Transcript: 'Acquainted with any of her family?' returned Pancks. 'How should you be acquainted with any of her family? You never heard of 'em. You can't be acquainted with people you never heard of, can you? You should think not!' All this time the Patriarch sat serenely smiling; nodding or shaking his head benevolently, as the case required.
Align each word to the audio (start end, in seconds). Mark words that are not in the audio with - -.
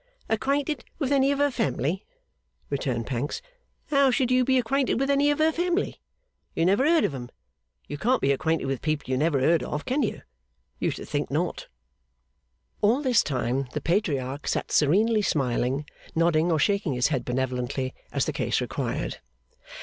'Acquainted 0.29 0.83
with 0.97 1.11
any 1.11 1.31
of 1.31 1.37
her 1.37 1.51
family?' 1.51 2.03
returned 2.71 3.05
Pancks. 3.05 3.39
'How 3.91 4.09
should 4.09 4.31
you 4.31 4.43
be 4.43 4.57
acquainted 4.57 4.99
with 4.99 5.11
any 5.11 5.29
of 5.29 5.37
her 5.37 5.51
family? 5.51 6.01
You 6.55 6.65
never 6.65 6.85
heard 6.89 7.03
of 7.03 7.13
'em. 7.13 7.29
You 7.87 7.99
can't 7.99 8.19
be 8.19 8.31
acquainted 8.31 8.65
with 8.65 8.81
people 8.81 9.11
you 9.11 9.15
never 9.15 9.39
heard 9.39 9.61
of, 9.61 9.85
can 9.85 10.01
you? 10.01 10.23
You 10.79 10.89
should 10.89 11.07
think 11.07 11.29
not!' 11.29 11.67
All 12.81 13.03
this 13.03 13.21
time 13.23 13.67
the 13.73 13.79
Patriarch 13.81 14.47
sat 14.47 14.71
serenely 14.71 15.21
smiling; 15.21 15.85
nodding 16.15 16.51
or 16.51 16.57
shaking 16.57 16.93
his 16.93 17.09
head 17.09 17.23
benevolently, 17.23 17.93
as 18.11 18.25
the 18.25 18.33
case 18.33 18.59
required. 18.59 19.19